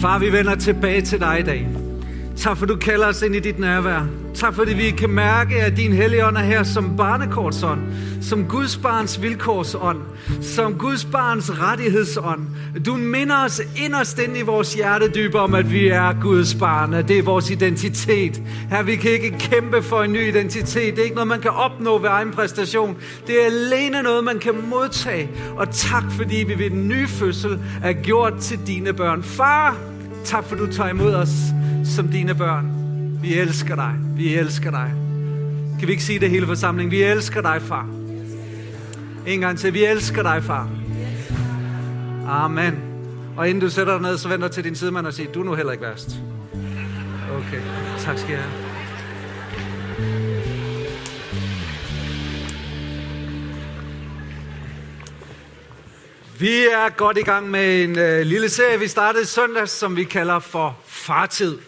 [0.00, 1.87] Far, vi vender tilbage til dig i dag.
[2.40, 4.06] Tak for, du kalder os ind i dit nærvær.
[4.34, 7.80] Tak fordi vi kan mærke, at din helligånd er her som barnekortsånd,
[8.22, 9.98] som Guds barns vilkårsånd,
[10.42, 12.40] som Guds barns rettighedsånd.
[12.86, 17.08] Du minder os inderst ind i vores hjertedyb om, at vi er Guds barn, at
[17.08, 18.42] det er vores identitet.
[18.70, 20.94] Her vi kan ikke kæmpe for en ny identitet.
[20.94, 22.96] Det er ikke noget, man kan opnå ved egen præstation.
[23.26, 25.30] Det er alene noget, man kan modtage.
[25.56, 29.22] Og tak fordi vi ved den nye fødsel er gjort til dine børn.
[29.22, 29.76] Far,
[30.28, 31.30] tak for du tager imod os
[31.84, 32.70] som dine børn.
[33.22, 33.94] Vi elsker dig.
[34.16, 34.92] Vi elsker dig.
[35.78, 36.90] Kan vi ikke sige det hele forsamlingen?
[36.90, 37.88] Vi elsker dig, far.
[39.26, 39.74] En gang til.
[39.74, 40.70] Vi elsker dig, far.
[42.28, 42.74] Amen.
[43.36, 45.44] Og inden du sætter dig ned, så venter til din sidemand og siger, du er
[45.44, 46.20] nu heller ikke værst.
[47.30, 47.60] Okay,
[47.98, 50.57] tak skal jeg have.
[56.40, 60.04] Vi er godt i gang med en øh, lille serie, vi startede søndags, som vi
[60.04, 61.58] kalder for Fartid.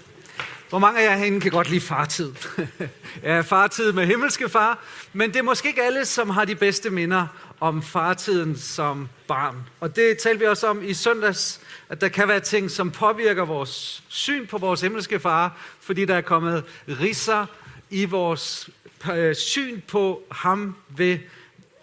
[0.68, 2.32] Hvor mange af jer herinde kan godt lide fartid?
[3.22, 4.78] ja, fartid med himmelske far,
[5.12, 7.26] men det er måske ikke alle, som har de bedste minder
[7.60, 9.56] om fartiden som barn.
[9.80, 13.44] Og det talte vi også om i søndags, at der kan være ting, som påvirker
[13.44, 17.46] vores syn på vores himmelske far, fordi der er kommet risser
[17.90, 18.70] i vores
[19.12, 21.18] øh, syn på ham ved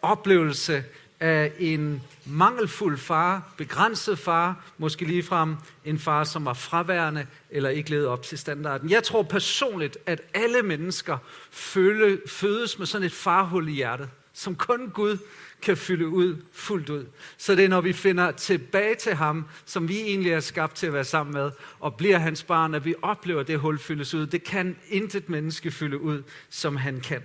[0.02, 0.83] oplevelse
[1.19, 7.89] af en mangelfuld far, begrænset far, måske ligefrem en far, som var fraværende eller ikke
[7.89, 8.89] levede op til standarden.
[8.89, 11.17] Jeg tror personligt, at alle mennesker
[11.51, 15.17] føle, fødes med sådan et farhul i hjertet, som kun Gud
[15.61, 17.05] kan fylde ud fuldt ud.
[17.37, 20.87] Så det er, når vi finder tilbage til ham, som vi egentlig er skabt til
[20.87, 24.13] at være sammen med, og bliver hans barn, at vi oplever, at det hul fyldes
[24.13, 24.27] ud.
[24.27, 27.21] Det kan intet menneske fylde ud, som han kan.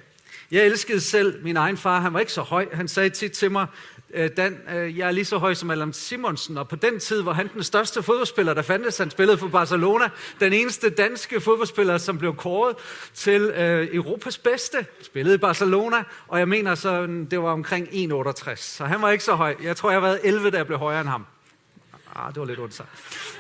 [0.53, 2.00] Jeg elskede selv min egen far.
[2.00, 2.69] Han var ikke så høj.
[2.72, 3.67] Han sagde tit til mig,
[4.14, 7.22] øh, Dan, øh, jeg er lige så høj som Allan Simonsen, og på den tid
[7.22, 8.98] var han den største fodboldspiller, der fandtes.
[8.98, 10.05] Han spillede for Barcelona.
[10.41, 12.77] Den eneste danske fodboldspiller, som blev kåret
[13.14, 14.86] til øh, Europas bedste.
[15.03, 18.57] Spillede i Barcelona, og jeg mener, så øh, det var omkring 1,68.
[18.57, 19.57] Så han var ikke så høj.
[19.62, 21.27] Jeg tror, jeg har været 11, da jeg blev højere end ham.
[22.17, 22.80] Ah, det var lidt ondt.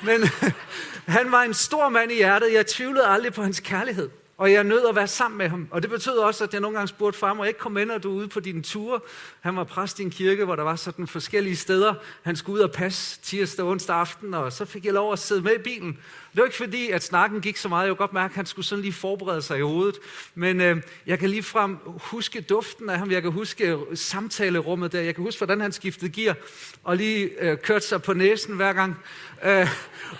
[0.02, 0.20] Men
[1.16, 2.52] han var en stor mand i hjertet.
[2.52, 4.08] Jeg tvivlede aldrig på hans kærlighed.
[4.42, 5.68] Og jeg nød at være sammen med ham.
[5.70, 7.86] Og det betød også, at jeg nogle gange spurgte far, må jeg ikke komme med,
[7.86, 9.00] når du er ude på dine ture?
[9.40, 11.94] Han var præst i en kirke, hvor der var sådan forskellige steder.
[12.22, 15.18] Han skulle ud og passe tirsdag og onsdag aften, og så fik jeg lov at
[15.18, 15.98] sidde med i bilen.
[16.32, 17.86] Det var ikke fordi, at snakken gik så meget.
[17.86, 19.96] Jeg kunne godt mærke, at han skulle sådan lige forberede sig i hovedet.
[20.34, 23.10] Men øh, jeg kan lige frem huske duften af ham.
[23.10, 25.00] Jeg kan huske øh, samtalerummet der.
[25.00, 26.36] Jeg kan huske, hvordan han skiftede gear
[26.84, 28.98] og lige øh, kørte sig på næsen hver gang.
[29.44, 29.68] Øh,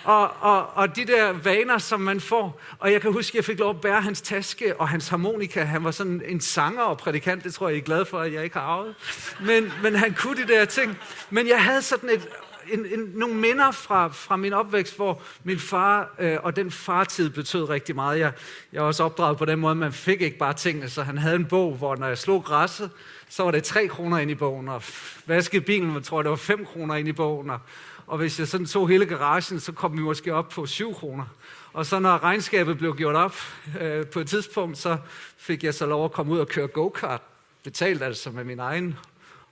[0.03, 2.61] og, og, og de der vaner, som man får.
[2.79, 5.63] Og jeg kan huske, at jeg fik lov at bære hans taske og hans harmonika.
[5.63, 7.43] Han var sådan en sanger og prædikant.
[7.43, 8.95] Det tror jeg, I er glad for, at jeg ikke har arvet.
[9.41, 10.97] Men, men han kunne de der ting.
[11.29, 12.27] Men jeg havde sådan et
[12.71, 17.29] en, en, nogle minder fra, fra min opvækst, hvor min far øh, og den fartid
[17.29, 18.19] betød rigtig meget.
[18.19, 18.33] Jeg,
[18.73, 21.35] jeg er også opdraget på den måde, man fik ikke bare tingene, så han havde
[21.35, 22.91] en bog, hvor når jeg slog græsset,
[23.29, 24.83] så var det 3 kroner ind i bogen, og
[25.25, 27.59] vaskede bilen, jeg tror det var 5 kroner ind i bogen, og,
[28.07, 31.25] og hvis jeg sådan tog hele garagen, så kom vi måske op på 7 kroner.
[31.73, 33.35] Og så når regnskabet blev gjort op
[33.81, 34.97] øh, på et tidspunkt, så
[35.37, 37.21] fik jeg så lov at komme ud og køre go-kart.
[37.63, 38.97] Betalt altså med min egen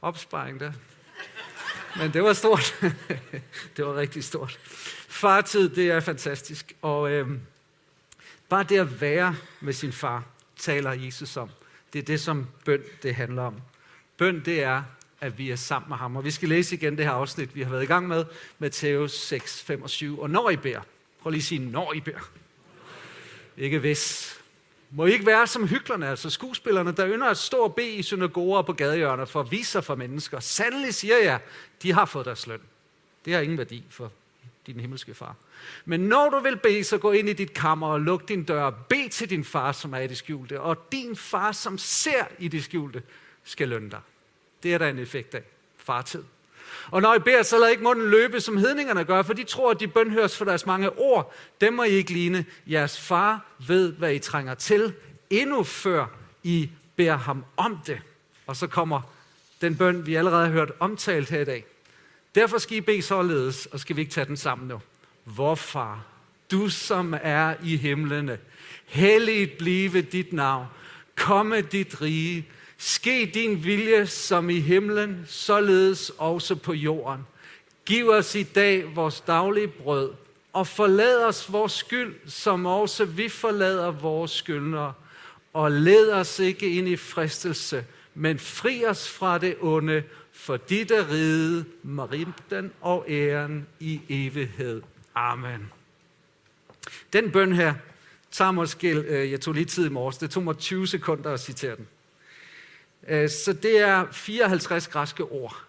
[0.01, 0.71] opsparing der.
[1.97, 2.75] Men det var stort.
[3.78, 4.59] det var rigtig stort.
[5.07, 6.74] Fartid, det er fantastisk.
[6.81, 7.28] Og øh,
[8.50, 10.24] bare det at være med sin far,
[10.57, 11.50] taler Jesus om.
[11.94, 13.56] Det er det, som bøn det handler om.
[14.18, 14.84] Bøn, det er,
[15.22, 16.16] at vi er sammen med ham.
[16.16, 18.25] Og vi skal læse igen det her afsnit, vi har været i gang med,
[18.59, 20.19] Matthæus 6, 5 og 7.
[20.19, 20.81] Og når I beder,
[21.22, 22.31] prøv lige at sige, når I beder.
[23.57, 24.41] Ikke hvis.
[24.94, 28.03] Må I ikke være som hyklerne, altså skuespillerne, der ynder at stå og bede i
[28.03, 30.40] synagoger på gadehjørner for at vise sig for mennesker.
[30.40, 31.40] Sandelig siger jeg,
[31.81, 32.62] de har fået deres løn.
[33.25, 34.12] Det har ingen værdi for
[34.68, 35.35] din himmelske far.
[35.85, 38.69] Men når du vil bede, så gå ind i dit kammer og luk din dør.
[38.69, 40.62] Bed til din far, som er i det skjulte.
[40.62, 43.03] Og din far, som ser i det skjulte,
[43.44, 44.00] skal lønne dig.
[44.63, 45.44] Det er der en effekt af.
[45.78, 46.24] Fartid.
[46.91, 49.71] Og når I beder, så lad ikke munden løbe, som hedningerne gør, for de tror,
[49.71, 51.33] at de bønhøres for deres mange ord.
[51.62, 52.45] Dem må I ikke ligne.
[52.68, 54.94] Jeres far ved, hvad I trænger til,
[55.29, 56.06] endnu før
[56.44, 58.01] I beder ham om det.
[58.47, 59.01] Og så kommer
[59.62, 61.65] den bøn, vi allerede har hørt omtalt her i dag.
[62.35, 64.81] Derfor skal I bede således, og skal vi ikke tage den sammen nu.
[65.24, 66.06] Hvorfar,
[66.51, 68.38] du som er i himlene,
[68.85, 70.65] helligt blive dit navn,
[71.15, 72.47] komme dit rige,
[72.83, 77.22] Ske din vilje som i himlen, således også på jorden.
[77.86, 80.12] Giv os i dag vores daglige brød,
[80.54, 84.94] og forlad os vores skyld, som også vi forlader vores skyldnere.
[85.54, 87.86] Og led os ikke ind i fristelse,
[88.16, 94.81] men fri os fra det onde, for dit er ride, marimten og æren i evighed.
[95.16, 95.72] Amen.
[97.13, 97.74] Den bøn her
[98.31, 101.39] tager måske, øh, jeg tog lige tid i morges, det tog mig 20 sekunder at
[101.39, 101.88] citere den.
[103.07, 105.63] Øh, så det er 54 græske ord.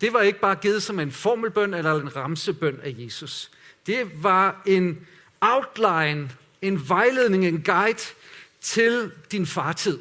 [0.00, 3.50] Det var ikke bare givet som en formelbøn eller en ramsebøn af Jesus.
[3.86, 5.06] Det var en
[5.40, 6.30] outline,
[6.62, 8.02] en vejledning, en guide
[8.60, 9.98] til din fartid.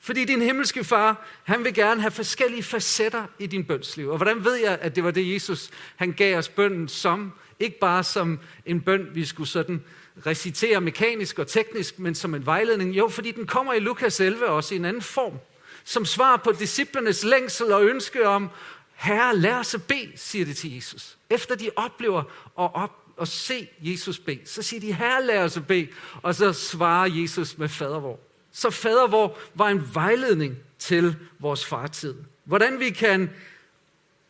[0.00, 4.08] Fordi din himmelske far, han vil gerne have forskellige facetter i din bønsliv.
[4.08, 7.32] Og hvordan ved jeg, at det var det, Jesus han gav os bønden som?
[7.60, 9.84] Ikke bare som en bøn, vi skulle sådan
[10.26, 12.96] recitere mekanisk og teknisk, men som en vejledning.
[12.96, 15.38] Jo, fordi den kommer i Lukas 11 også i en anden form.
[15.88, 18.50] Som svar på disciplernes længsel og ønske om,
[18.94, 21.16] Herre, lad os at bede, siger det til Jesus.
[21.30, 22.20] Efter de oplever
[22.58, 22.90] at, op,
[23.20, 25.88] at se Jesus bede, så siger de, Herre, lad os at bede.
[26.22, 28.20] Og så svarer Jesus med fadervor.
[28.52, 32.14] Så fadervor var en vejledning til vores fartid.
[32.44, 33.30] Hvordan vi kan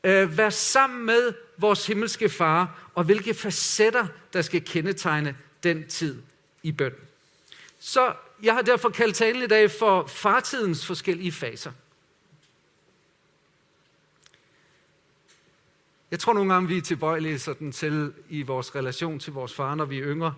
[0.05, 6.23] øh, være sammen med vores himmelske far, og hvilke facetter, der skal kendetegne den tid
[6.63, 6.95] i bøn.
[7.79, 8.13] Så
[8.43, 11.73] jeg har derfor kaldt talen i dag for fartidens forskellige faser.
[16.11, 19.75] Jeg tror nogle gange, vi er tilbøjelige sådan til i vores relation til vores far,
[19.75, 20.35] når vi er yngre,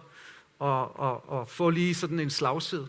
[0.59, 2.89] og, og, og få lige sådan en slagside.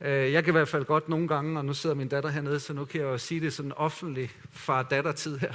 [0.00, 2.60] Øh, jeg kan i hvert fald godt nogle gange, og nu sidder min datter hernede,
[2.60, 5.52] så nu kan jeg jo sige det sådan offentlig far-datter-tid her.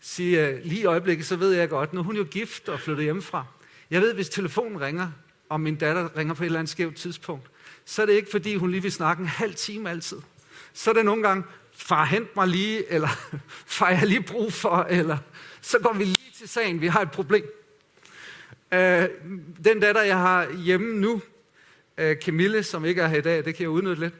[0.00, 2.80] Sige, øh, lige i øjeblikket, så ved jeg godt, nu er hun jo gift og
[2.80, 3.44] flyttet hjemmefra.
[3.90, 5.10] Jeg ved, hvis telefonen ringer,
[5.48, 7.50] og min datter ringer på et eller andet skævt tidspunkt,
[7.84, 10.16] så er det ikke, fordi hun lige vil snakke en halv time altid.
[10.72, 13.08] Så er det nogle gange, far, hent mig lige, eller
[13.66, 15.18] far, jeg lige brug for, eller
[15.60, 17.44] så går vi lige til sagen, vi har et problem.
[18.72, 19.08] Øh,
[19.64, 21.20] den datter, jeg har hjemme nu,
[21.98, 24.14] øh, Camille, som ikke er her i dag, det kan jeg udnytte lidt.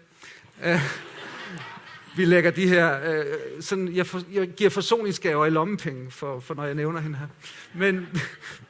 [0.64, 0.80] Øh,
[2.16, 3.24] vi lægger de her, øh,
[3.60, 7.26] sådan, jeg, for, jeg giver forsoningsgaver i lommepenge, for, for når jeg nævner hende her.
[7.74, 8.08] Men,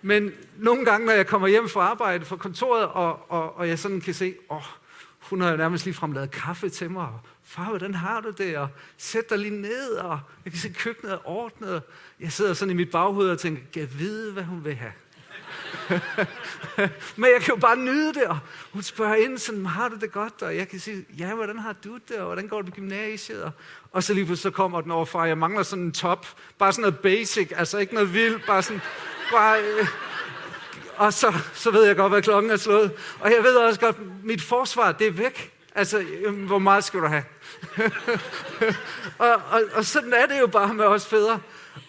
[0.02, 3.78] men nogle gange, når jeg kommer hjem fra arbejde, fra kontoret, og, og, og jeg
[3.78, 4.62] sådan kan se, åh,
[5.30, 7.08] hun har jo nærmest lige lavet kaffe til mig,
[7.42, 8.56] far, hvordan har du det?
[8.56, 11.82] Og sæt dig lige ned, og jeg kan se køkkenet er ordnet.
[12.20, 14.92] Jeg sidder sådan i mit baghoved og tænker, kan jeg vide, hvad hun vil have?
[17.16, 18.38] Men jeg kan jo bare nyde det, og
[18.72, 20.42] hun spørger ind sådan, har du det godt?
[20.42, 22.16] Og jeg kan sige, ja, hvordan har du det?
[22.16, 23.42] Og hvordan går det på gymnasiet?
[23.42, 23.52] Og,
[23.92, 26.26] og så lige pludselig så kommer den overfra, jeg mangler sådan en top,
[26.58, 28.82] bare sådan noget basic, altså ikke noget vildt, bare sådan,
[29.32, 29.86] bare, øh,
[30.96, 32.92] og så, så ved jeg godt, hvad klokken er slået.
[33.20, 35.50] Og jeg ved også godt, mit forsvar, det er væk.
[35.74, 36.04] Altså,
[36.46, 37.24] hvor meget skal du have?
[39.18, 41.40] og, og, og sådan er det jo bare med os fædre.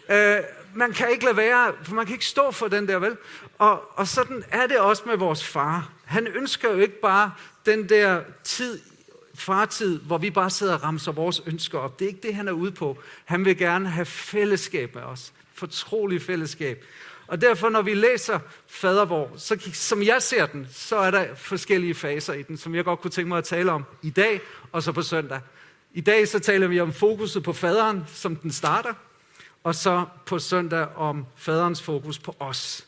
[0.09, 0.37] Øh,
[0.73, 3.17] man kan ikke lade være, for man kan ikke stå for den der, vel?
[3.57, 5.89] Og, og sådan er det også med vores far.
[6.05, 7.31] Han ønsker jo ikke bare
[7.65, 8.79] den der tid,
[9.35, 11.99] fartid, hvor vi bare sidder og ramser vores ønsker op.
[11.99, 12.97] Det er ikke det, han er ude på.
[13.25, 15.33] Han vil gerne have fællesskab med os.
[15.53, 16.85] Fortrolig fællesskab.
[17.27, 21.95] Og derfor, når vi læser fadervor, så som jeg ser den, så er der forskellige
[21.95, 24.41] faser i den, som jeg godt kunne tænke mig at tale om i dag
[24.71, 25.39] og så på søndag.
[25.93, 28.93] I dag så taler vi om fokuset på faderen, som den starter,
[29.63, 32.87] og så på søndag om faderens fokus på os.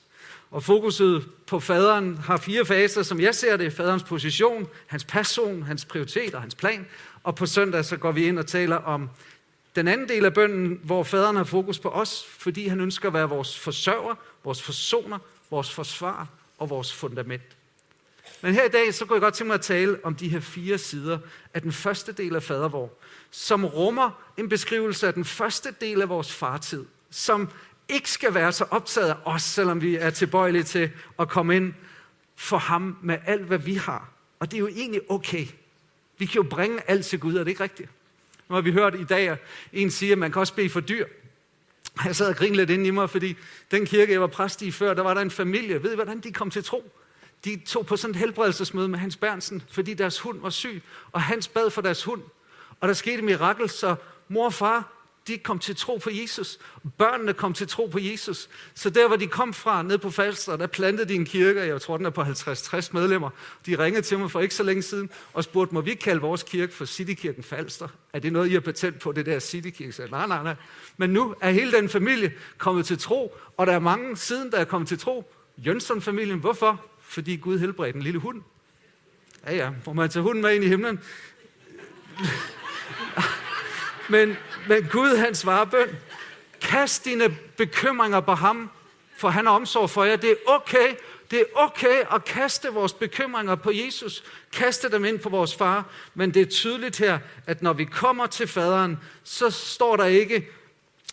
[0.51, 3.73] Og fokuset på faderen har fire faser, som jeg ser det.
[3.73, 6.85] Faderens position, hans person, hans prioritet og hans plan.
[7.23, 9.09] Og på søndag så går vi ind og taler om
[9.77, 13.13] den anden del af bønden, hvor faderen har fokus på os, fordi han ønsker at
[13.13, 15.19] være vores forsørger, vores forsoner,
[15.49, 16.27] vores forsvar
[16.57, 17.57] og vores fundament.
[18.41, 20.39] Men her i dag, så kunne jeg godt tænke mig at tale om de her
[20.39, 21.19] fire sider
[21.53, 22.91] af den første del af fadervor,
[23.31, 27.49] som rummer en beskrivelse af den første del af vores fartid, som
[27.89, 31.73] ikke skal være så optaget af os, selvom vi er tilbøjelige til at komme ind
[32.35, 34.09] for ham med alt, hvad vi har.
[34.39, 35.47] Og det er jo egentlig okay.
[36.17, 37.89] Vi kan jo bringe alt til Gud, er det ikke rigtigt?
[38.49, 39.37] Nu har vi hørt i dag, at
[39.73, 41.05] en siger, at man kan også bede for dyr.
[42.05, 43.37] Jeg sad og grinede lidt ind i mig, fordi
[43.71, 45.83] den kirke, jeg var præst i før, der var der en familie.
[45.83, 46.91] Ved I, hvordan de kom til tro?
[47.45, 51.21] De tog på sådan et helbredelsesmøde med Hans Bernsen, fordi deres hund var syg, og
[51.21, 52.21] Hans bad for deres hund.
[52.79, 53.95] Og der skete et mirakel, så
[54.27, 54.96] mor og far
[55.27, 56.59] de kom til tro på Jesus.
[56.97, 58.49] Børnene kom til tro på Jesus.
[58.73, 61.81] Så der, hvor de kom fra, ned på Falster, der plantede de en kirke, jeg
[61.81, 63.29] tror, den er på 50-60 medlemmer.
[63.65, 66.43] De ringede til mig for ikke så længe siden og spurgte, må vi kalde vores
[66.43, 67.87] kirke for Citykirken Falster?
[68.13, 69.91] Er det noget, I har patent på, det der Citykirke?
[69.91, 70.55] Så nej, nej, nej.
[70.97, 74.57] Men nu er hele den familie kommet til tro, og der er mange siden, der
[74.57, 75.33] er kommet til tro.
[75.57, 76.85] Jønsson-familien, hvorfor?
[77.01, 78.41] Fordi Gud helbredte en lille hund.
[79.45, 80.99] Ja, ja, må man tage hunden med ind i himlen?
[84.09, 85.97] Men, men Gud, han svarer bøn.
[86.61, 88.69] Kast dine bekymringer på ham,
[89.17, 90.15] for han har omsorg for jer.
[90.15, 90.95] Det er okay,
[91.31, 94.23] det er okay at kaste vores bekymringer på Jesus.
[94.53, 95.85] Kaste dem ind på vores far.
[96.13, 100.47] Men det er tydeligt her, at når vi kommer til faderen, så står der ikke,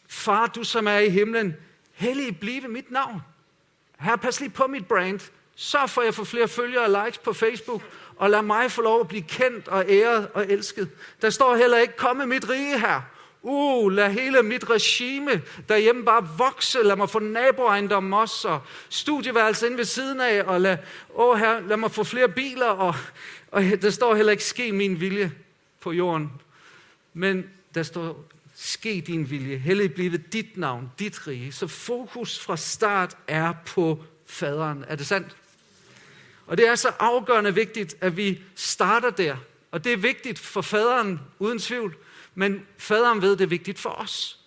[0.08, 1.56] Far, du som er i himlen,
[1.92, 3.23] hellig blive mit navn.
[4.00, 5.20] Her, pas lige på mit brand.
[5.56, 7.82] Sørg for, at jeg får flere følgere og likes på Facebook,
[8.16, 10.90] og lad mig få lov at blive kendt og æret og elsket.
[11.23, 13.00] Der står heller ikke, kom med mit rige her.
[13.46, 16.82] Uh, lad hele mit regime derhjemme bare vokse.
[16.82, 20.78] Lad mig få naboejendom også, og studieværelse ind ved siden af, og lad,
[21.14, 22.66] åh her, lad mig få flere biler.
[22.66, 22.94] Og,
[23.50, 25.32] og der står heller ikke, ske min vilje
[25.80, 26.32] på jorden.
[27.14, 28.24] Men der står,
[28.54, 29.56] ske din vilje.
[29.56, 31.52] Hellig blive dit navn, dit rige.
[31.52, 34.84] Så fokus fra start er på faderen.
[34.88, 35.36] Er det sandt?
[36.46, 39.36] Og det er så afgørende vigtigt, at vi starter der.
[39.70, 41.96] Og det er vigtigt for faderen, uden tvivl.
[42.34, 44.38] Men faderen ved, det er vigtigt for os.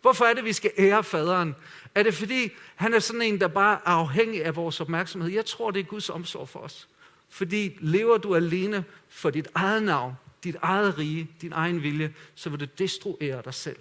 [0.00, 1.54] Hvorfor er det, vi skal ære faderen?
[1.94, 5.30] Er det fordi, han er sådan en, der bare er afhængig af vores opmærksomhed?
[5.30, 6.88] Jeg tror, det er Guds omsorg for os.
[7.28, 12.50] Fordi lever du alene for dit eget navn, dit eget rige, din egen vilje, så
[12.50, 13.78] vil du destruere dig selv.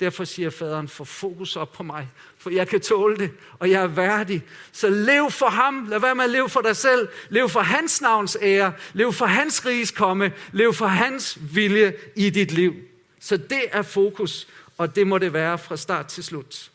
[0.00, 3.82] Derfor siger faderen, få fokus op på mig, for jeg kan tåle det, og jeg
[3.82, 4.44] er værdig.
[4.72, 7.08] Så lev for ham, lad være med at leve for dig selv.
[7.28, 12.30] Lev for hans navns ære, lev for hans riges komme, lev for hans vilje i
[12.30, 12.74] dit liv.
[13.20, 14.48] Så det er fokus,
[14.78, 16.70] og det må det være fra start til slut.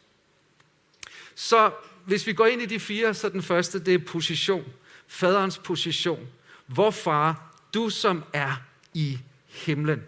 [1.35, 1.71] Så
[2.05, 4.65] hvis vi går ind i de fire, så den første, det er position.
[5.07, 6.27] Faderens position.
[6.67, 8.61] Hvor far, du som er
[8.93, 10.03] i himlen.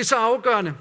[0.00, 0.74] Det er så afgørende,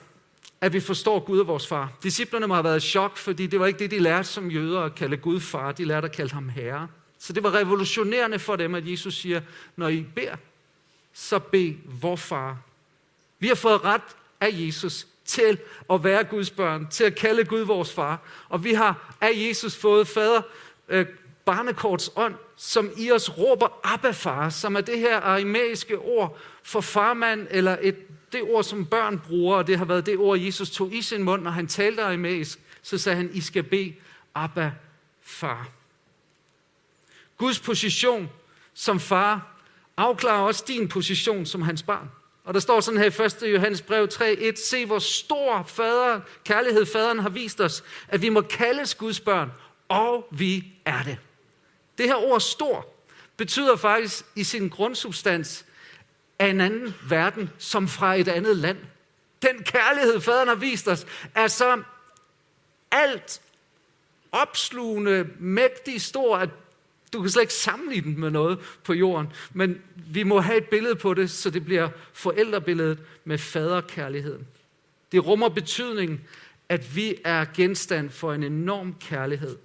[0.62, 1.92] at vi forstår Gud og vores far.
[2.04, 4.82] Disciplerne må have været i chok, fordi det var ikke det, de lærte som jøder
[4.82, 5.72] at kalde Gud far.
[5.72, 6.88] De lærte at kalde ham herre.
[7.18, 9.42] Så det var revolutionerende for dem, at Jesus siger,
[9.76, 10.36] når I beder,
[11.14, 12.58] så bed vor far.
[13.40, 14.02] Vi har fået ret
[14.40, 15.58] af Jesus til
[15.90, 18.20] at være Guds børn, til at kalde Gud vores far.
[18.50, 20.42] Og vi har af Jesus fået fader
[20.90, 21.06] øh,
[21.46, 26.82] barnekorts ånd, som i os råber Abba far, som er det her aramæiske ord for
[26.82, 27.96] farmand, eller et
[28.32, 31.24] det ord, som børn bruger, og det har været det ord, Jesus tog i sin
[31.24, 33.94] mund, når han talte aramæisk, så sagde han, I skal bede
[34.36, 34.72] Abba,
[35.22, 35.70] far.
[37.38, 38.30] Guds position
[38.74, 39.62] som far
[39.98, 42.10] afklarer også din position som hans barn.
[42.44, 43.54] Og der står sådan her i 1.
[43.54, 48.42] Johannes brev 3.1, se hvor stor fader, kærlighed faderen har vist os, at vi må
[48.42, 49.52] kaldes Guds børn,
[49.88, 51.18] og vi er det.
[51.98, 52.88] Det her ord stor
[53.38, 55.66] betyder faktisk i sin grundsubstans,
[56.40, 58.78] af en anden verden, som fra et andet land.
[59.42, 61.06] Den kærlighed, faderen har vist os,
[61.36, 61.84] er så
[62.92, 63.42] alt
[64.32, 66.50] opslugende, mægtig stor, at
[67.14, 69.34] du kan slet ikke sammenligne den med noget på jorden.
[69.54, 74.48] Men vi må have et billede på det, så det bliver forældrebilledet med faderkærligheden.
[75.12, 76.22] Det rummer betydningen,
[76.70, 79.58] at vi er genstand for en enorm kærlighed.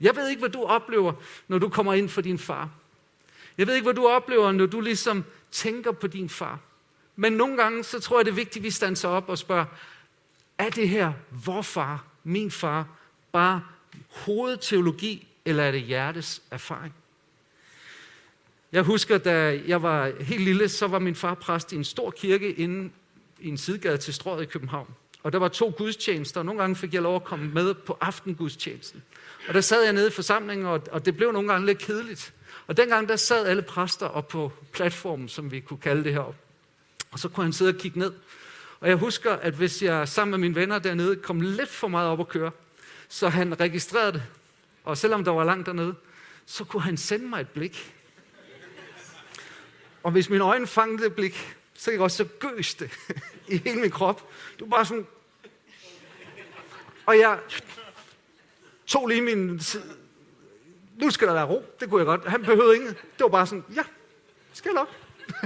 [0.00, 1.12] Jeg ved ikke, hvad du oplever,
[1.48, 2.70] når du kommer ind for din far.
[3.58, 6.58] Jeg ved ikke, hvad du oplever, når du ligesom tænker på din far.
[7.16, 9.64] Men nogle gange, så tror jeg, det er vigtigt, at vi standser op og spørger,
[10.58, 12.86] er det her vor far, min far,
[13.32, 13.62] bare
[14.08, 16.94] hovedteologi, eller er det hjertes erfaring?
[18.72, 22.10] Jeg husker, da jeg var helt lille, så var min far præst i en stor
[22.10, 22.90] kirke inde
[23.40, 24.94] i en sidegade til Strøget i København.
[25.22, 27.98] Og der var to gudstjenester, og nogle gange fik jeg lov at komme med på
[28.00, 29.02] aftengudstjenesten.
[29.48, 32.34] Og der sad jeg nede i forsamlingen, og det blev nogle gange lidt kedeligt.
[32.72, 36.38] Og dengang der sad alle præster op på platformen, som vi kunne kalde det heroppe.
[37.10, 38.12] Og så kunne han sidde og kigge ned.
[38.80, 42.08] Og jeg husker, at hvis jeg sammen med mine venner dernede kom lidt for meget
[42.08, 42.50] op at køre,
[43.08, 44.22] så han registrerede det.
[44.84, 45.94] Og selvom der var langt dernede,
[46.46, 47.94] så kunne han sende mig et blik.
[50.02, 52.90] Og hvis mine øjne fangede det blik, så gik også så gøs det
[53.48, 54.28] i hele min krop.
[54.60, 55.06] Du bare sådan...
[57.06, 57.38] Og jeg
[58.86, 59.60] tog lige min
[60.96, 61.64] nu skal der være ro.
[61.80, 62.28] Det kunne jeg godt.
[62.28, 62.90] Han behøvede ingen.
[62.90, 63.82] Det var bare sådan, ja,
[64.52, 64.88] skal nok.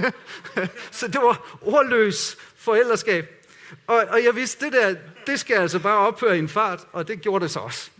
[0.91, 3.37] så det var ordløs forældreskab.
[3.87, 4.95] Og, og jeg vidste, det der,
[5.27, 7.91] det skal altså bare ophøre i en fart, og det gjorde det så også.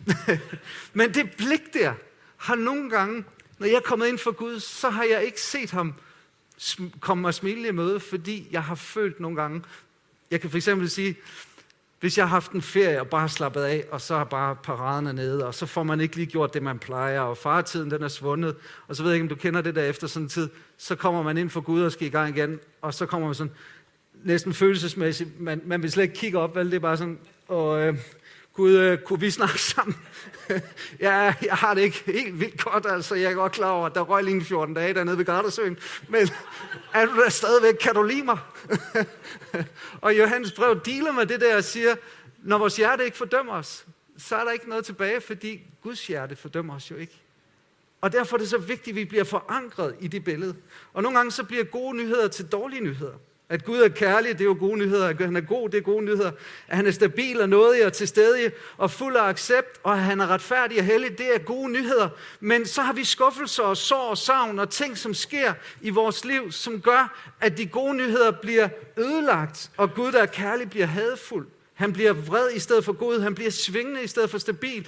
[0.94, 1.94] Men det blik der
[2.38, 3.24] har nogle gange,
[3.58, 5.94] når jeg er kommet ind for Gud, så har jeg ikke set ham
[7.00, 9.63] komme og smile i møde, fordi jeg har følt nogle gange,
[10.32, 11.16] jeg kan for eksempel sige,
[12.00, 15.13] hvis jeg har haft en ferie og bare slappet af, og så er bare paraderne
[15.13, 18.08] nede, og så får man ikke lige gjort det, man plejer, og faretiden den er
[18.08, 18.56] svundet,
[18.88, 20.96] og så ved jeg ikke, om du kender det der efter sådan en tid, så
[20.96, 23.54] kommer man ind for Gud og skal i gang igen, og så kommer man sådan
[24.24, 26.66] næsten følelsesmæssigt, man, man vil slet ikke kigge op, vel?
[26.66, 27.98] det er bare sådan, og øh,
[28.58, 29.98] Gud, øh, kunne vi snakke sammen?
[31.00, 33.16] ja, jeg har det ikke helt vildt godt, altså.
[33.16, 35.78] Jeg er godt klar over, at der røg lige 14 dage dernede ved Gardasøen.
[36.10, 36.30] Men
[36.94, 37.74] er du der stadigvæk?
[37.74, 38.38] Kan du lide mig?
[40.02, 41.96] og Johannes brev dealer med det der og siger,
[42.44, 43.86] når vores hjerte ikke fordømmer os,
[44.18, 47.22] så er der ikke noget tilbage, fordi Guds hjerte fordømmer os jo ikke.
[48.02, 50.56] Og derfor er det så vigtigt, at vi bliver forankret i det billede.
[50.94, 53.14] Og nogle gange så bliver gode nyheder til dårlige nyheder.
[53.50, 55.08] At Gud er kærlig, det er jo gode nyheder.
[55.08, 56.32] At han er god, det er gode nyheder.
[56.68, 60.00] At han er stabil og nådig og til stede og fuld af accept, og at
[60.00, 62.10] han er retfærdig og hellig, det er gode nyheder.
[62.39, 66.25] Men så har vi skuffelser og sår og savn og ting, som sker i vores
[66.25, 70.86] liv, som gør, at de gode nyheder bliver ødelagt, og Gud, der er kærlig, bliver
[70.86, 71.48] hadfuld.
[71.74, 73.20] Han bliver vred i stedet for god.
[73.22, 74.88] Han bliver svingende i stedet for stabil.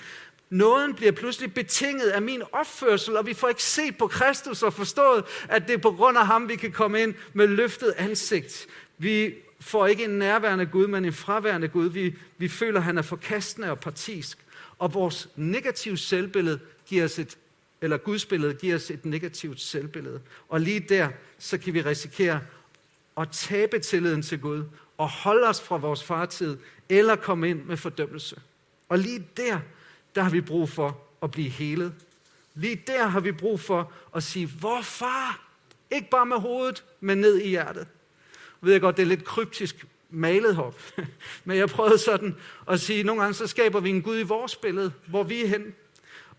[0.50, 4.74] Nåden bliver pludselig betinget af min opførsel, og vi får ikke set på Kristus og
[4.74, 8.68] forstået, at det er på grund af ham, vi kan komme ind med løftet ansigt.
[8.98, 11.90] Vi får ikke en nærværende Gud, men en fraværende Gud.
[11.90, 14.38] Vi, vi føler, at han er forkastende og partisk.
[14.80, 17.38] Og vores negative selvbillede giver os et,
[17.82, 20.22] eller Gudsbillede giver os et negativt selvbillede.
[20.50, 22.42] Og lige der, så kan vi risikere
[23.18, 24.64] at tabe tilliden til Gud
[24.98, 26.58] og holde os fra vores fartid,
[26.90, 28.42] eller komme ind med fordømmelse.
[28.90, 29.60] Og lige der,
[30.16, 31.94] der har vi brug for at blive helet.
[32.56, 35.46] Lige der har vi brug for at sige, hvor far?
[35.92, 37.88] Ikke bare med hovedet, men ned i hjertet.
[38.62, 40.82] Jeg ved jeg godt, det er lidt kryptisk malet hop.
[41.46, 42.36] Men jeg prøvede sådan
[42.70, 45.44] at sige, at nogle gange så skaber vi en Gud i vores billede, hvor vi
[45.44, 45.74] er hen.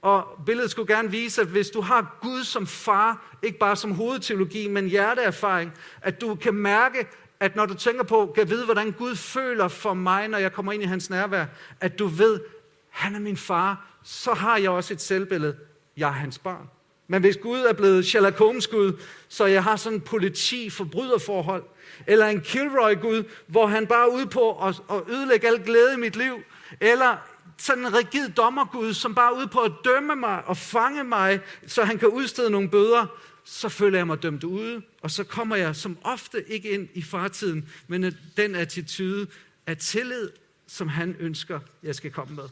[0.02, 3.92] Og billedet skulle gerne vise, at hvis du har Gud som far, ikke bare som
[3.94, 5.72] hovedteologi, men hjerteerfaring,
[6.02, 7.06] at du kan mærke,
[7.40, 10.72] at når du tænker på, kan vide, hvordan Gud føler for mig, når jeg kommer
[10.72, 11.46] ind i hans nærvær,
[11.80, 12.40] at du ved,
[12.90, 15.56] han er min far, så har jeg også et selvbillede.
[15.96, 16.68] Jeg er hans barn.
[17.08, 18.92] Men hvis Gud er blevet Sherlock Holmes Gud,
[19.28, 21.64] så jeg har sådan en politi-forbryderforhold,
[22.06, 25.96] eller en Kilroy-Gud, hvor han bare er ude på at, at ødelægge al glæde i
[25.96, 26.34] mit liv,
[26.80, 27.16] eller
[27.56, 31.40] sådan en rigid dommergud, som bare er ude på at dømme mig og fange mig,
[31.66, 33.06] så han kan udstede nogle bøder,
[33.44, 37.02] så føler jeg mig dømt ude, og så kommer jeg som ofte ikke ind i
[37.02, 39.26] fartiden, men den attitude
[39.66, 40.30] af tillid,
[40.66, 42.44] som han ønsker, jeg skal komme med.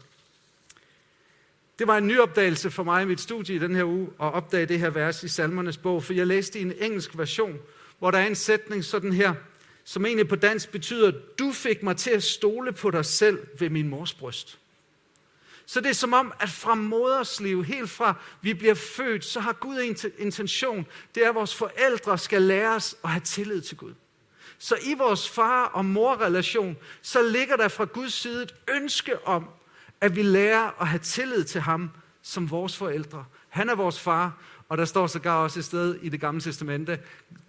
[1.79, 4.35] Det var en ny opdagelse for mig i mit studie i den her uge, at
[4.35, 7.59] opdage det her vers i Salmernes bog, for jeg læste i en engelsk version,
[7.99, 9.35] hvor der er en sætning sådan her,
[9.85, 13.71] som egentlig på dansk betyder, du fik mig til at stole på dig selv ved
[13.71, 14.59] min mors bryst.
[15.67, 19.53] Så det er som om, at fra modersliv, helt fra vi bliver født, så har
[19.53, 20.87] Gud en intention.
[21.15, 23.95] Det er, at vores forældre skal lære os at have tillid til Gud.
[24.59, 29.49] Så i vores far- og morrelation, så ligger der fra Guds side et ønske om,
[30.01, 31.91] at vi lærer at have tillid til ham
[32.23, 33.25] som vores forældre.
[33.49, 36.99] Han er vores far, og der står sågar også et sted i det gamle testamente,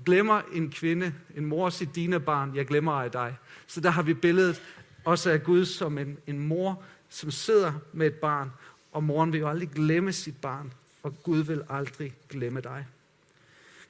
[0.06, 3.38] glemmer en kvinde, en mor sit dine barn, jeg glemmer af dig.
[3.68, 4.62] Så der har vi billedet
[5.06, 8.52] også af Gud som en, en mor, som sidder med et barn,
[8.92, 12.86] og moren vil jo aldrig glemme sit barn, og Gud vil aldrig glemme dig.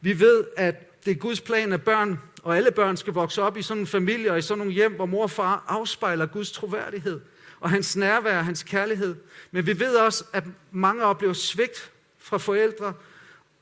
[0.01, 3.57] Vi ved, at det er Guds plan, at børn, og alle børn skal vokse op
[3.57, 6.51] i sådan en familie og i sådan nogle hjem, hvor mor og far afspejler Guds
[6.51, 7.21] troværdighed
[7.59, 9.15] og hans nærvær, hans kærlighed.
[9.51, 12.93] Men vi ved også, at mange oplever svigt fra forældre,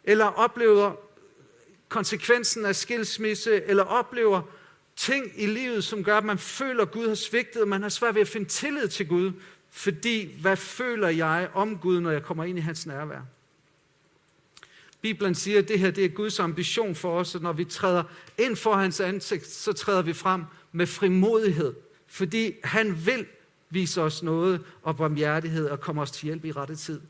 [0.03, 0.95] eller oplever
[1.89, 4.41] konsekvensen af skilsmisse, eller oplever
[4.95, 7.89] ting i livet, som gør, at man føler, at Gud har svigtet, og man har
[7.89, 9.31] svært ved at finde tillid til Gud,
[9.71, 13.21] fordi hvad føler jeg om Gud, når jeg kommer ind i hans nærvær?
[15.01, 18.03] Bibelen siger, at det her det er Guds ambition for os, og når vi træder
[18.37, 21.73] ind for hans ansigt, så træder vi frem med frimodighed,
[22.07, 23.25] fordi han vil
[23.69, 27.01] Vis os noget og barmhjertighed og kom os til hjælp i rette tid.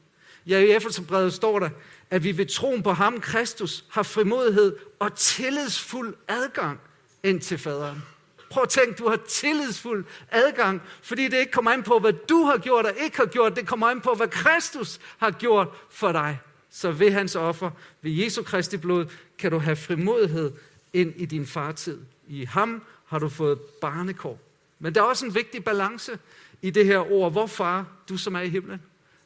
[0.47, 1.69] Ja, i Efeserbrevet står der,
[2.09, 6.79] at vi ved troen på ham, Kristus, har frimodighed og tillidsfuld adgang
[7.23, 8.03] ind til faderen.
[8.49, 12.43] Prøv at tænke, du har tillidsfuld adgang, fordi det ikke kommer an på, hvad du
[12.43, 13.55] har gjort og ikke har gjort.
[13.55, 16.39] Det kommer an på, hvad Kristus har gjort for dig.
[16.69, 19.05] Så ved hans offer, ved Jesu Kristi blod,
[19.37, 20.51] kan du have frimodighed
[20.93, 21.99] ind i din fartid.
[22.27, 24.39] I ham har du fået barnekår.
[24.79, 26.19] Men der er også en vigtig balance
[26.61, 27.31] i det her ord.
[27.31, 28.81] Hvor far, du som er i himlen?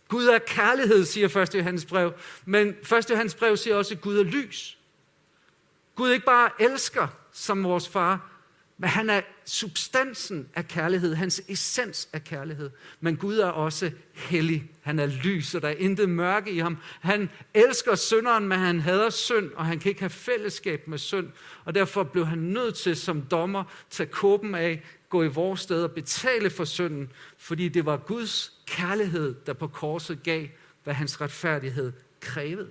[0.07, 1.55] Gud er kærlighed, siger 1.
[1.55, 2.13] Johannes brev.
[2.45, 3.09] Men 1.
[3.09, 4.77] Johannes brev siger også, at Gud er lys.
[5.95, 8.31] Gud ikke bare elsker som vores far,
[8.77, 12.69] men han er substansen af kærlighed, hans essens af kærlighed.
[12.99, 14.71] Men Gud er også hellig.
[14.81, 16.77] Han er lys, og der er intet mørke i ham.
[17.01, 21.29] Han elsker synderen, men han hader synd, og han kan ikke have fællesskab med synd.
[21.65, 25.83] Og derfor blev han nødt til som dommer tage kåben af, gå i vores sted
[25.83, 30.47] og betale for synden, fordi det var Guds kærlighed, der på korset gav,
[30.83, 32.67] hvad hans retfærdighed krævede.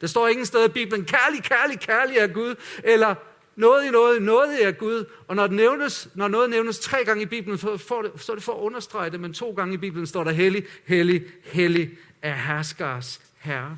[0.00, 3.14] Der står ingen sted i Bibelen, kærlig, kærlig, kærlig er Gud, eller
[3.56, 5.04] noget i noget, noget er Gud.
[5.28, 8.32] Og når, det nævnes, når noget nævnes tre gange i Bibelen, så, får det, så
[8.32, 11.24] er det for at understrege det, men to gange i Bibelen står der hellig, hellig,
[11.44, 11.90] hellig
[12.22, 13.76] er herskers herre.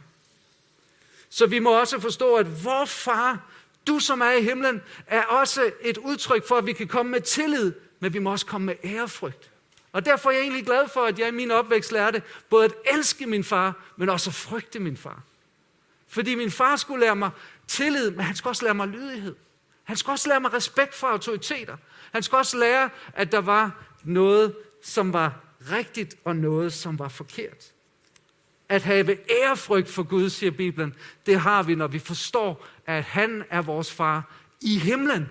[1.29, 3.51] Så vi må også forstå, at vor far,
[3.87, 7.21] du som er i himlen, er også et udtryk for, at vi kan komme med
[7.21, 9.51] tillid, men vi må også komme med ærefrygt.
[9.93, 12.73] Og derfor er jeg egentlig glad for, at jeg i min opvækst lærte både at
[12.95, 15.23] elske min far, men også at frygte min far.
[16.09, 17.31] Fordi min far skulle lære mig
[17.67, 19.35] tillid, men han skulle også lære mig lydighed.
[19.85, 21.77] Han skulle også lære mig respekt for autoriteter.
[22.13, 25.41] Han skulle også lære, at der var noget, som var
[25.73, 27.73] rigtigt, og noget, som var forkert.
[28.69, 30.95] At have ærefrygt for Gud, siger Bibelen,
[31.27, 35.29] det har vi, når vi forstår, at han er vores far i himlen.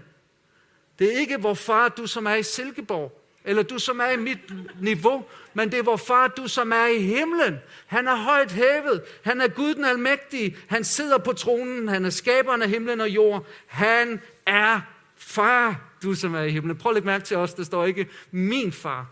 [0.99, 4.17] Det er ikke vor far, du som er i Silkeborg, eller du som er i
[4.17, 4.39] mit
[4.81, 7.57] niveau, men det er vor far, du som er i himlen.
[7.85, 9.03] Han er højt hævet.
[9.23, 10.57] Han er Gud den almægtige.
[10.67, 11.87] Han sidder på tronen.
[11.87, 13.45] Han er skaberen af himlen og jord.
[13.67, 14.81] Han er
[15.15, 16.77] far, du som er i himlen.
[16.77, 19.11] Prøv at lægge mærke til os, der står ikke min far,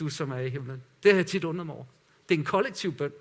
[0.00, 0.82] du som er i himlen.
[1.02, 1.84] Det har jeg tit undret mig over.
[2.28, 3.12] Det er en kollektiv bøn.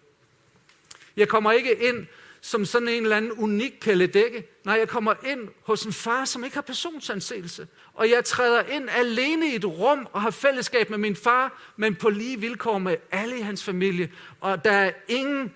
[1.17, 2.07] Jeg kommer ikke ind
[2.41, 4.47] som sådan en eller anden unik kæledække.
[4.65, 7.67] Nej, jeg kommer ind hos en far, som ikke har personsanseelse.
[7.93, 11.95] Og jeg træder ind alene i et rum og har fællesskab med min far, men
[11.95, 14.11] på lige vilkår med alle i hans familie.
[14.39, 15.53] Og der er ingen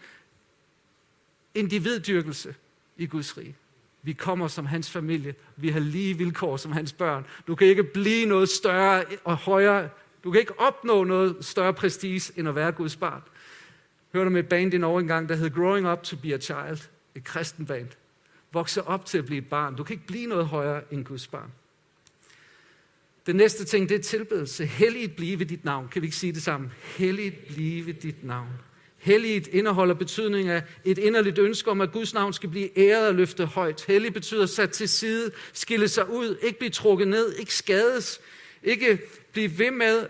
[1.56, 2.56] individdyrkelse
[2.98, 3.56] i Guds rige.
[4.02, 5.36] Vi kommer som hans familie.
[5.56, 7.26] Vi har lige vilkår som hans børn.
[7.48, 9.90] Du kan ikke blive noget større og højere.
[10.24, 13.22] Du kan ikke opnå noget større prestige, end at være Guds barn
[14.14, 16.90] hørte om et band i Norge engang, der hed Growing Up to be a Child.
[17.16, 17.88] Et kristen band.
[18.54, 19.76] Vokse op til at blive et barn.
[19.76, 21.52] Du kan ikke blive noget højere end Guds barn.
[23.26, 24.66] Den næste ting, det er tilbedelse.
[24.66, 25.88] Helligt blive dit navn.
[25.88, 26.72] Kan vi ikke sige det sammen?
[26.98, 28.50] Helligt blive dit navn.
[28.98, 33.16] Helligt indeholder betydning af et inderligt ønske om, at Guds navn skal blive æret og
[33.16, 33.86] løftet højt.
[33.86, 38.22] Hellig betyder sat til side, skille sig ud, ikke blive trukket ned, ikke skades,
[38.64, 40.08] ikke blive ved med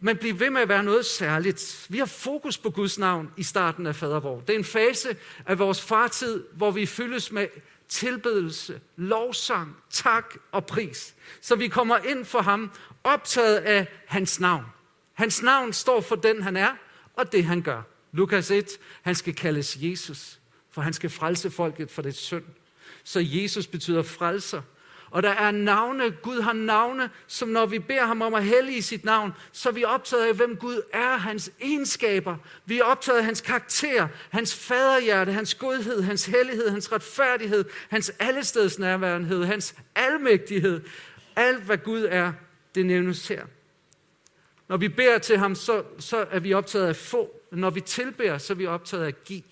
[0.00, 1.86] men blive ved med at være noget særligt.
[1.88, 4.40] Vi har fokus på Guds navn i starten af fadervor.
[4.40, 7.46] Det er en fase af vores fartid, hvor vi fyldes med
[7.88, 11.14] tilbedelse, lovsang, tak og pris.
[11.40, 12.70] Så vi kommer ind for ham,
[13.04, 14.64] optaget af hans navn.
[15.12, 16.70] Hans navn står for den, han er,
[17.14, 17.82] og det, han gør.
[18.12, 18.68] Lukas 1,
[19.02, 20.38] han skal kaldes Jesus,
[20.70, 22.44] for han skal frelse folket for det synd.
[23.04, 24.62] Så Jesus betyder frelser.
[25.10, 28.82] Og der er navne, Gud har navne, som når vi beder ham om at hellige
[28.82, 32.36] sit navn, så er vi optaget af, hvem Gud er, hans egenskaber.
[32.64, 38.12] Vi er optaget af hans karakter, hans faderhjerte, hans godhed, hans hellighed, hans retfærdighed, hans
[38.18, 40.80] allestedsnærværenhed, hans almægtighed.
[41.36, 42.32] Alt, hvad Gud er,
[42.74, 43.44] det nævnes her.
[44.68, 47.40] Når vi beder til ham, så, så er vi optaget af få.
[47.52, 49.42] Når vi tilbærer, så er vi optaget af at give.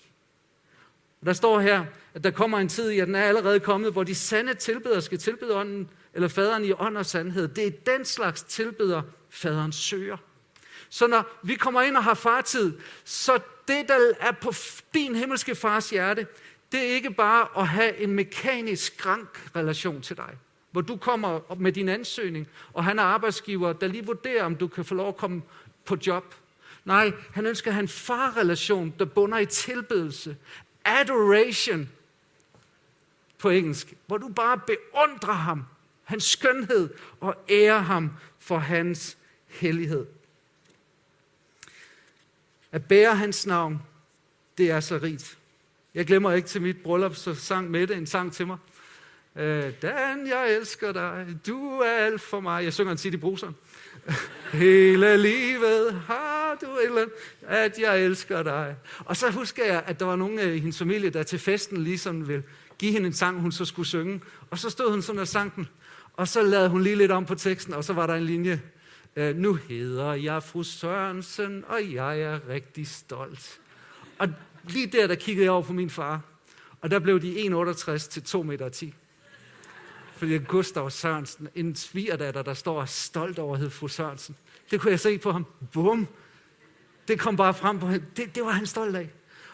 [1.25, 4.15] Der står her, at der kommer en tid, ja, den er allerede kommet, hvor de
[4.15, 7.47] sande tilbedere skal tilbede ånden, eller faderen i ånd og sandhed.
[7.47, 10.17] Det er den slags tilbeder, faderen søger.
[10.89, 14.53] Så når vi kommer ind og har fartid, så det, der er på
[14.93, 16.27] din himmelske fars hjerte,
[16.71, 20.37] det er ikke bare at have en mekanisk skrank relation til dig,
[20.71, 24.67] hvor du kommer med din ansøgning, og han er arbejdsgiver, der lige vurderer, om du
[24.67, 25.41] kan få lov at komme
[25.85, 26.35] på job.
[26.85, 30.35] Nej, han ønsker at have en farrelation, der bunder i tilbedelse,
[30.89, 31.89] adoration
[33.37, 35.63] på engelsk, hvor du bare beundrer ham,
[36.03, 40.05] hans skønhed, og ærer ham for hans hellighed.
[42.71, 43.81] At bære hans navn,
[44.57, 45.37] det er så rigt.
[45.93, 48.57] Jeg glemmer ikke til mit bryllup, så sang Mette en sang til mig.
[49.35, 52.63] Øh, Dan, jeg elsker dig, du er alt for mig.
[52.63, 53.55] Jeg synger en tit i bruseren.
[54.53, 56.28] Hele livet har
[56.61, 57.05] du eller
[57.41, 58.75] at jeg elsker dig.
[58.99, 62.27] Og så husker jeg, at der var nogen i hendes familie, der til festen ligesom
[62.27, 62.43] ville
[62.79, 64.21] give hende en sang, hun så skulle synge.
[64.49, 65.67] Og så stod hun sådan og sang den.
[66.13, 68.61] Og så lavede hun lige lidt om på teksten, og så var der en linje.
[69.15, 73.59] Øh, nu hedder jeg fru Sørensen, og jeg er rigtig stolt.
[74.17, 74.27] Og
[74.63, 76.21] lige der, der kiggede jeg over på min far.
[76.81, 78.91] Og der blev de 1,68 til 2,10 meter.
[80.15, 84.35] Fordi Gustav Sørensen, en svigerdatter, der står stolt over hed fru Sørensen.
[84.71, 85.45] Det kunne jeg se på ham.
[85.73, 86.07] Bum!
[87.09, 88.01] Det kom bare frem på ham.
[88.17, 89.09] Det, det var han stolt af.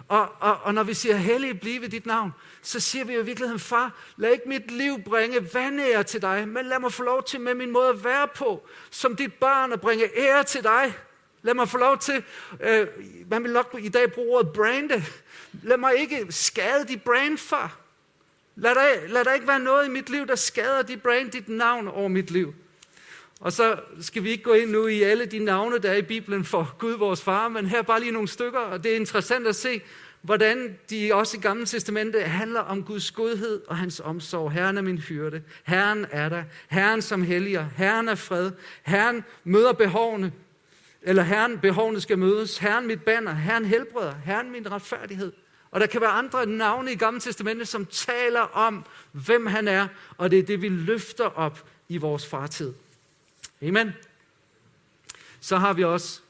[0.08, 3.26] Og, og, og når vi siger, hellig blive dit navn, så siger vi jo i
[3.26, 7.24] virkeligheden, far, lad ikke mit liv bringe vandære til dig, men lad mig få lov
[7.24, 10.98] til med min måde at være på, som dit barn at bringe ære til dig.
[11.42, 12.24] Lad mig få lov til,
[12.60, 12.88] øh,
[13.30, 15.04] man vil nok i dag bruge ordet brande.
[15.64, 17.78] Lad mig ikke skade dit brand, far.
[18.56, 21.50] Lad der, lad der ikke være noget i mit liv, der skader dit brand, dit
[21.50, 22.54] navn over mit liv.
[23.40, 26.02] Og så skal vi ikke gå ind nu i alle de navne, der er i
[26.02, 29.48] Bibelen for Gud, vores far, men her bare lige nogle stykker, og det er interessant
[29.48, 29.82] at se,
[30.26, 34.52] hvordan de også i Gamle Testamente handler om Guds godhed og hans omsorg.
[34.52, 35.42] Herren er min hyrde.
[35.64, 36.44] Herren er der.
[36.70, 37.66] Herren som helliger.
[37.78, 38.52] Herren er fred.
[38.84, 40.32] Herren møder behovene.
[41.02, 42.58] Eller Herren, behovene skal mødes.
[42.58, 43.34] Herren mit banner.
[43.34, 44.14] Herren helbreder.
[44.26, 45.32] Herren min retfærdighed.
[45.72, 49.88] Og der kan være andre navne i Gamle Testamente, som taler om, hvem han er,
[50.18, 52.74] og det er det, vi løfter op i vores fartid.
[53.62, 53.92] Amen.
[55.40, 56.22] Så har vi også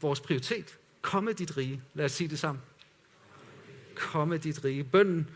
[0.00, 0.78] vores prioritet.
[1.02, 1.82] Komme dit rige.
[1.94, 2.62] Lad os sige det sammen.
[3.94, 4.84] Komme dit rige.
[4.84, 5.28] Bønden,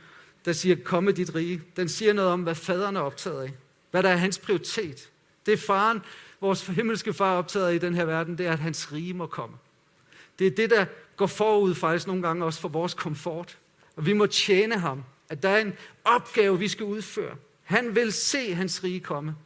[0.44, 3.52] der siger, komme dit rige, den siger noget om, hvad faderen er optaget af.
[3.90, 5.11] hvad der er hans prioritet.
[5.46, 6.00] Det er faren,
[6.40, 9.56] vores himmelske far optaget i den her verden, det er, at hans rige må komme.
[10.38, 13.58] Det er det, der går forud faktisk nogle gange også for vores komfort.
[13.96, 15.04] Og vi må tjene ham.
[15.28, 15.72] At der er en
[16.04, 17.37] opgave, vi skal udføre.
[17.62, 19.37] Han vil se hans rige komme.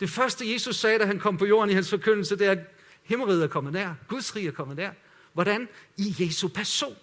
[0.00, 2.58] Det første, Jesus sagde, da han kom på jorden i hans forkyndelse, det er, at
[3.02, 3.94] himmeriget er kommet nær.
[4.08, 4.90] Guds rige er kommet nær.
[5.32, 5.68] Hvordan?
[5.96, 6.96] I Jesu person.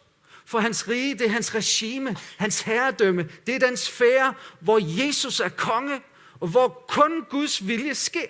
[0.45, 3.29] For hans rige, det er hans regime, hans herredømme.
[3.47, 6.01] Det er den sfære, hvor Jesus er konge,
[6.39, 8.27] og hvor kun Guds vilje sker.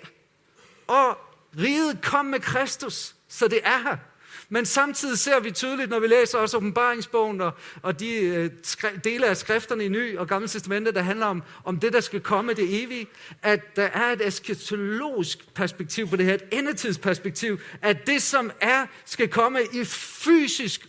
[0.86, 1.18] Og
[1.58, 3.96] riget kom med Kristus, så det er her.
[4.48, 8.50] Men samtidig ser vi tydeligt, når vi læser også åbenbaringsbogen og, og de øh,
[9.04, 12.20] dele af skrifterne i Ny og Gamle Testamentet, der handler om, om det, der skal
[12.20, 13.06] komme, det evige,
[13.42, 18.86] at der er et eskatologisk perspektiv på det her, et endetidsperspektiv, at det, som er,
[19.04, 20.88] skal komme i fysisk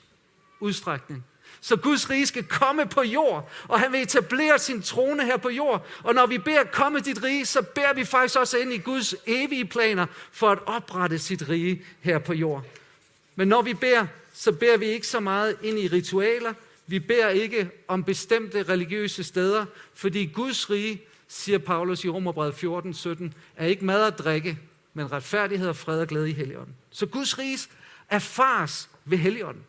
[0.60, 1.26] udstrækning.
[1.62, 5.50] Så Guds rige skal komme på jord, og han vil etablere sin trone her på
[5.50, 5.88] jord.
[6.04, 9.16] Og når vi beder, komme dit rige, så beder vi faktisk også ind i Guds
[9.26, 12.66] evige planer for at oprette sit rige her på jord.
[13.40, 16.54] Men når vi beder, så beder vi ikke så meget ind i ritualer.
[16.88, 22.94] Vi beder ikke om bestemte religiøse steder, fordi Guds rige, siger Paulus i Romerbrevet 14,
[22.94, 24.60] 17, er ikke mad og drikke,
[24.94, 26.76] men retfærdighed og fred og glæde i Helligånden.
[26.92, 27.58] Så Guds rige
[28.10, 29.64] erfares ved Helligånden.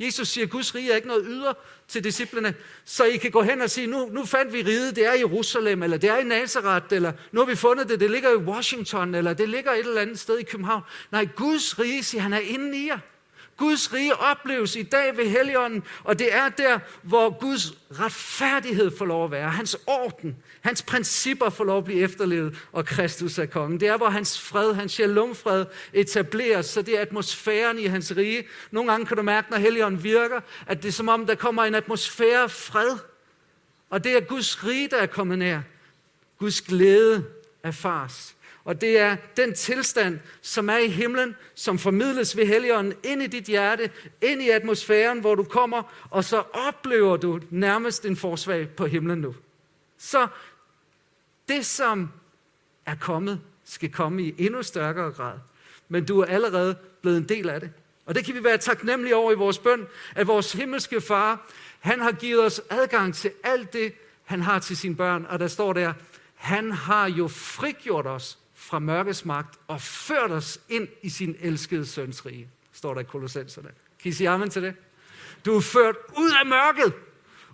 [0.00, 1.52] Jesus siger, at Guds rige er ikke noget yder
[1.88, 5.06] til disciplene, så I kan gå hen og sige, nu, nu fandt vi riget, det
[5.06, 8.10] er i Jerusalem, eller det er i Nazareth, eller nu har vi fundet det, det
[8.10, 10.82] ligger i Washington, eller det ligger et eller andet sted i København.
[11.12, 12.98] Nej, Guds rige, siger han, er inde i jer.
[13.60, 19.04] Guds rige opleves i dag ved Helligånden, og det er der, hvor Guds retfærdighed får
[19.04, 23.46] lov at være, hans orden, hans principper får lov at blive efterlevet, og Kristus er
[23.46, 23.80] kongen.
[23.80, 28.44] Det er, hvor hans fred, hans shalomfred etableres, så det er atmosfæren i hans rige.
[28.70, 31.64] Nogle gange kan du mærke, når Helligånden virker, at det er som om, der kommer
[31.64, 32.98] en atmosfære af fred.
[33.90, 35.60] Og det er Guds rige, der er kommet nær.
[36.38, 37.24] Guds glæde
[37.62, 38.34] erfars.
[38.70, 43.26] Og det er den tilstand, som er i himlen, som formidles ved Helligånden ind i
[43.26, 43.90] dit hjerte,
[44.22, 49.18] ind i atmosfæren, hvor du kommer, og så oplever du nærmest en forsvag på himlen
[49.18, 49.34] nu.
[49.98, 50.26] Så
[51.48, 52.10] det, som
[52.86, 55.38] er kommet, skal komme i endnu stærkere grad.
[55.88, 57.70] Men du er allerede blevet en del af det.
[58.06, 61.46] Og det kan vi være taknemmelige over i vores bøn, at vores himmelske far,
[61.80, 63.92] han har givet os adgang til alt det,
[64.24, 65.26] han har til sine børn.
[65.28, 65.92] Og der står der,
[66.34, 68.39] han har jo frigjort os
[68.70, 73.04] fra mørkets magt og ført os ind i sin elskede søns rige, står der i
[73.04, 73.68] Kolossenserne.
[74.02, 74.74] Kan I sige amen til det?
[75.44, 76.92] Du er ført ud af mørket,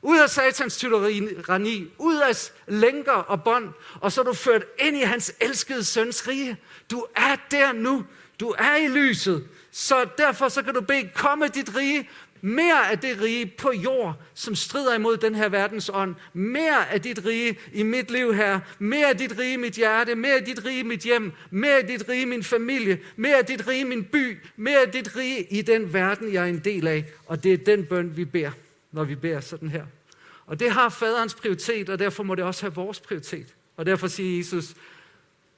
[0.02, 4.96] ud af satans tyranni, ud af lænker og bånd, og så er du ført ind
[4.96, 6.56] i hans elskede søns rige.
[6.90, 8.04] Du er der nu.
[8.40, 9.48] Du er i lyset.
[9.70, 14.14] Så derfor så kan du bede, komme dit rige, mere af det rige på jord,
[14.34, 16.14] som strider imod den her verdens ånd.
[16.32, 18.60] Mere af dit rige i mit liv her.
[18.78, 20.14] Mere af dit rige i mit hjerte.
[20.14, 21.32] Mere af dit rige i mit hjem.
[21.50, 22.98] Mere af dit rige i min familie.
[23.16, 24.38] Mere af dit rige i min by.
[24.56, 27.04] Mere af dit rige i den verden, jeg er en del af.
[27.26, 28.50] Og det er den bøn, vi beder,
[28.92, 29.84] når vi beder sådan her.
[30.46, 33.54] Og det har faderens prioritet, og derfor må det også have vores prioritet.
[33.76, 34.74] Og derfor siger Jesus,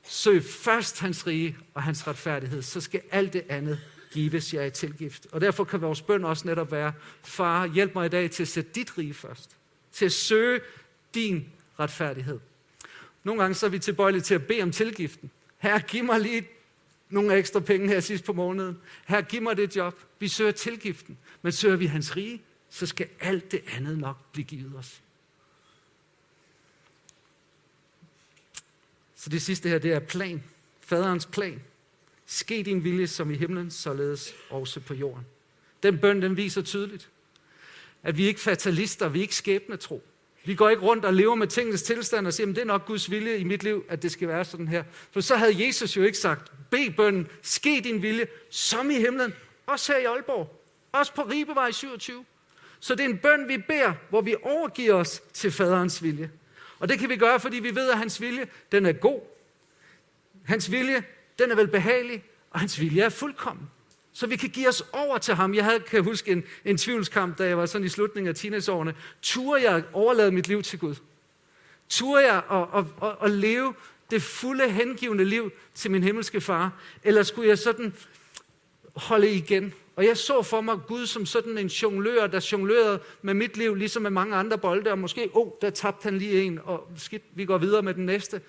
[0.03, 3.79] søg først hans rige og hans retfærdighed, så skal alt det andet
[4.11, 5.27] gives jer i tilgift.
[5.33, 6.92] Og derfor kan vores bøn også netop være,
[7.23, 9.57] far, hjælp mig i dag til at sætte dit rige først.
[9.92, 10.61] Til at søge
[11.14, 12.40] din retfærdighed.
[13.25, 15.31] Nogle gange så er vi tilbøjelige til at bede om tilgiften.
[15.59, 16.49] Her, giv mig lige
[17.09, 18.79] nogle ekstra penge her sidst på måneden.
[19.07, 19.94] Her, giv mig det job.
[20.18, 21.18] Vi søger tilgiften.
[21.42, 25.01] Men søger vi hans rige, så skal alt det andet nok blive givet os.
[29.16, 30.44] Så det sidste her, det er plan.
[30.81, 31.62] Faderens plan.
[32.31, 35.27] Ske din vilje som i himlen, således også på jorden.
[35.83, 37.09] Den bøn, den viser tydeligt,
[38.03, 40.03] at vi er ikke fatalister, vi er ikke skæbnetro.
[40.45, 42.87] Vi går ikke rundt og lever med tingens tilstand og siger, at det er nok
[42.87, 44.85] Guds vilje i mit liv, at det skal være sådan her.
[45.11, 49.35] For så havde Jesus jo ikke sagt, bed bønnen, ske din vilje, som i himlen,
[49.67, 52.25] også her i Aalborg, også på Ribevej 27.
[52.81, 56.31] Så det er en bøn, vi beder, hvor vi overgiver os til faderens vilje.
[56.79, 59.21] Og det kan vi gøre, fordi vi ved, at hans vilje, den er god.
[60.45, 61.05] Hans vilje,
[61.38, 63.70] den er vel behagelig, og hans vilje er fuldkommen.
[64.12, 65.55] Så vi kan give os over til ham.
[65.55, 68.94] Jeg havde, kan huske en, en tvivlskamp, da jeg var sådan i slutningen af teenageårene.
[69.22, 70.94] Turde jeg overlade mit liv til Gud?
[71.88, 73.74] Turde jeg at, at, at, at leve
[74.11, 76.72] det fulde hengivende liv til min himmelske far?
[77.03, 77.94] Eller skulle jeg sådan
[78.96, 79.74] holde igen?
[79.96, 83.74] Og jeg så for mig Gud som sådan en jonglør, der jonglerede med mit liv,
[83.74, 86.88] ligesom med mange andre bolde, og måske, åh, oh, der tabte han lige en, og
[86.96, 88.40] skidt, vi går videre med den næste.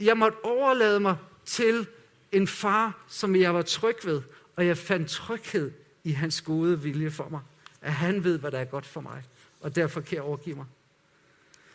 [0.00, 1.86] Jeg måtte overlade mig til
[2.32, 4.22] en far, som jeg var tryg ved,
[4.56, 5.72] og jeg fandt tryghed
[6.04, 7.40] i hans gode vilje for mig.
[7.82, 9.22] At han ved, hvad der er godt for mig,
[9.60, 10.66] og derfor kan jeg overgive mig.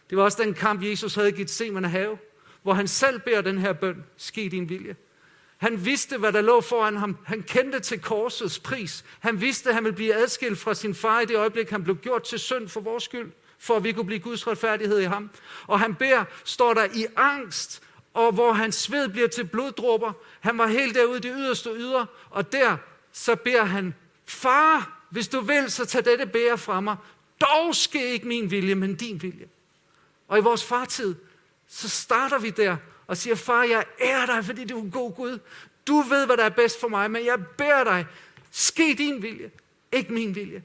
[0.10, 2.18] Det var også den kamp, Jesus havde givet Semerne have,
[2.63, 4.96] hvor han selv beder den her bøn, ske din vilje.
[5.58, 7.18] Han vidste, hvad der lå foran ham.
[7.26, 9.06] Han kendte til korsets pris.
[9.20, 11.96] Han vidste, at han ville blive adskilt fra sin far i det øjeblik, han blev
[11.96, 15.30] gjort til synd for vores skyld, for at vi kunne blive Guds retfærdighed i ham.
[15.68, 17.82] Og han beder, står der i angst,
[18.15, 20.13] og hvor hans sved bliver til bloddråber.
[20.39, 22.78] Han var helt derude i det yderste yder, og der
[23.12, 26.95] så beder han, far, hvis du vil, så tag dette bære fra mig.
[27.41, 29.47] Dog ske ikke min vilje, men din vilje.
[30.28, 31.15] Og i vores fartid,
[31.67, 35.15] så starter vi der og siger, far, jeg er dig, fordi du er en god
[35.15, 35.39] Gud.
[35.88, 38.06] Du ved, hvad der er bedst for mig, men jeg beder dig,
[38.51, 39.51] ske din vilje,
[39.91, 40.63] ikke min vilje.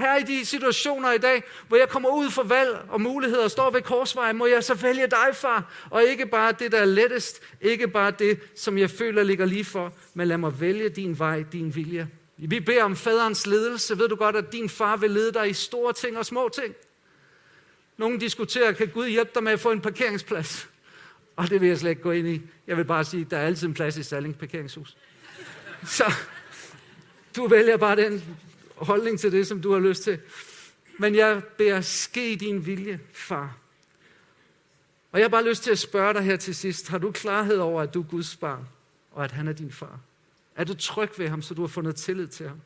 [0.00, 3.50] Her i de situationer i dag, hvor jeg kommer ud for valg og muligheder og
[3.50, 6.84] står ved korsvejen, må jeg så vælge dig, far, og ikke bare det, der er
[6.84, 11.18] lettest, ikke bare det, som jeg føler ligger lige for, men lad mig vælge din
[11.18, 12.08] vej, din vilje.
[12.36, 13.98] Vi beder om faderens ledelse.
[13.98, 16.74] Ved du godt, at din far vil lede dig i store ting og små ting?
[17.96, 20.68] Nogle diskuterer, kan Gud hjælpe dig med at få en parkeringsplads?
[21.36, 22.42] Og det vil jeg slet ikke gå ind i.
[22.66, 24.96] Jeg vil bare sige, at der er altid en plads i Salling parkeringshus.
[25.86, 26.12] Så
[27.36, 28.24] du vælger bare den
[28.80, 30.18] holdning til det, som du har lyst til.
[30.98, 33.56] Men jeg beder ske din vilje, far.
[35.12, 36.88] Og jeg har bare lyst til at spørge dig her til sidst.
[36.88, 38.68] Har du klarhed over, at du er Guds barn,
[39.10, 40.00] og at han er din far?
[40.56, 42.60] Er du tryg ved ham, så du har fundet tillid til ham?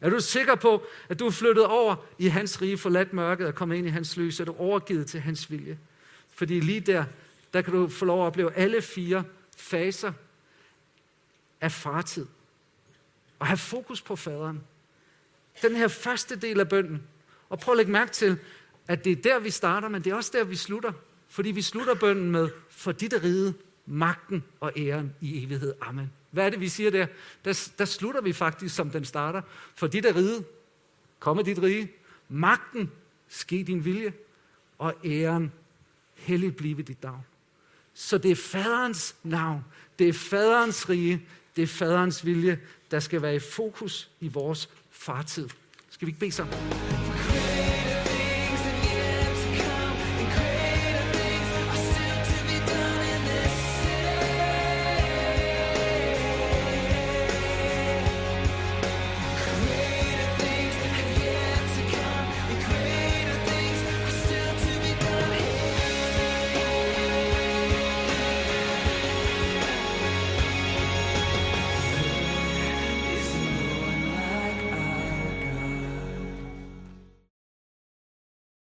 [0.00, 3.54] Er du sikker på, at du er flyttet over i hans rige, forladt mørket og
[3.54, 4.40] kommet ind i hans lys?
[4.40, 5.78] Er du overgivet til hans vilje?
[6.30, 7.04] Fordi lige der,
[7.54, 9.24] der kan du få lov at opleve alle fire
[9.56, 10.12] faser
[11.60, 12.26] af fartid.
[13.38, 14.62] Og have fokus på faderen.
[15.62, 17.02] Den her første del af bønden.
[17.48, 18.38] Og prøv at lægge mærke til,
[18.88, 20.92] at det er der, vi starter, men det er også der, vi slutter.
[21.28, 23.54] Fordi vi slutter bønden med, for dit rige,
[23.86, 25.74] magten og æren i evighed.
[25.80, 26.12] Amen.
[26.30, 27.06] Hvad er det, vi siger der?
[27.44, 29.42] Der, der slutter vi faktisk, som den starter.
[29.74, 30.44] For dit rige,
[31.18, 31.92] komme dit rige,
[32.28, 32.90] magten,
[33.28, 34.12] ske din vilje,
[34.78, 35.52] og æren,
[36.14, 37.24] hellig blive dit navn.
[37.94, 39.64] Så det er faderens navn,
[39.98, 42.60] det er faderens rige, det er faderens vilje,
[42.90, 44.68] der skal være i fokus i vores
[45.02, 45.48] fartid.
[45.90, 47.11] Skal vi ikke bede sammen?